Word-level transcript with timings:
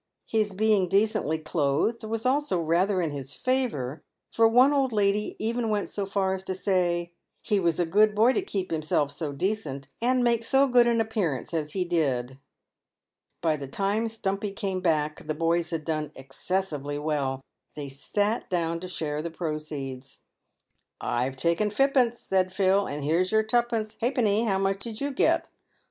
His 0.25 0.51
being 0.53 0.89
decently 0.89 1.37
clothed 1.37 2.03
was 2.03 2.25
also 2.25 2.59
rather 2.59 3.03
in 3.03 3.11
his 3.11 3.35
favour, 3.35 4.01
for 4.31 4.47
one 4.47 4.73
old 4.73 4.91
lady 4.91 5.35
even 5.37 5.69
went 5.69 5.89
so 5.89 6.07
far 6.07 6.33
as 6.33 6.41
to 6.45 6.55
say" 6.55 7.13
he 7.43 7.59
was 7.59 7.79
a 7.79 7.85
good 7.85 8.15
boy 8.15 8.33
to 8.33 8.41
keep 8.41 8.71
himself 8.71 9.11
so 9.11 9.31
decent, 9.31 9.89
and 10.01 10.23
make 10.23 10.43
so 10.43 10.67
good 10.67 10.87
an 10.87 10.99
appearance 11.01 11.53
as 11.53 11.73
he 11.73 11.85
did." 11.85 12.39
By 13.41 13.55
the 13.57 13.67
time 13.67 14.09
Stumpy 14.09 14.53
came 14.53 14.81
back 14.81 15.23
the 15.27 15.35
boys 15.35 15.69
had 15.69 15.85
done 15.85 16.11
excessively 16.15 16.97
well. 16.97 17.41
They 17.75 17.87
sat 17.87 18.49
down 18.49 18.79
to 18.79 18.87
share 18.87 19.21
the 19.21 19.29
proceeds. 19.29 20.17
"I've 20.99 21.35
taken 21.35 21.69
fippunce," 21.69 22.15
said 22.17 22.51
Phil; 22.51 22.87
"and 22.87 23.03
here's 23.03 23.31
your 23.31 23.43
tuppunce 23.43 23.97
ha'penny. 24.01 24.45
How 24.45 24.57
much 24.57 24.79
did 24.79 24.99
you 24.99 25.11
get?" 25.13 25.51